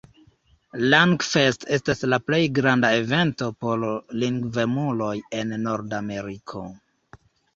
Langfest 0.93 1.65
estas 1.77 1.99
la 2.13 2.17
plej 2.29 2.39
granda 2.59 2.89
evento 3.03 3.49
por 3.65 3.85
lingvemuloj 4.23 5.13
en 5.41 5.53
Nordameriko. 5.69 6.65